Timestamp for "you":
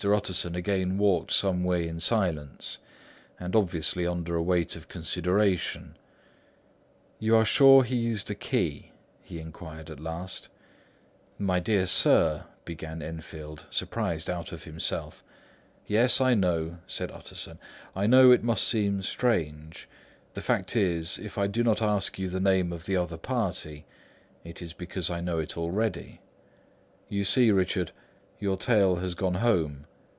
7.19-7.35, 22.17-22.27, 27.07-27.23